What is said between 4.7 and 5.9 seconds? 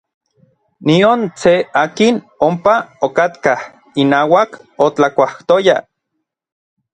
otlakuajtoyaj.